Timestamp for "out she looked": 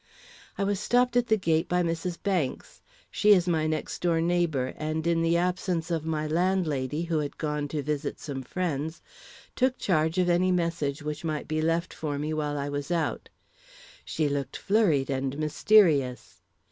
12.89-14.57